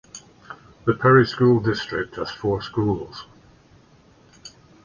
[0.85, 3.27] The Perry school district has four schools.